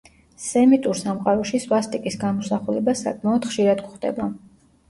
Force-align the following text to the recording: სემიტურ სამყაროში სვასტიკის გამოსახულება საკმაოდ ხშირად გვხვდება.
სემიტურ 0.43 0.97
სამყაროში 1.01 1.59
სვასტიკის 1.65 2.17
გამოსახულება 2.25 2.97
საკმაოდ 3.03 3.49
ხშირად 3.53 3.85
გვხვდება. 3.87 4.31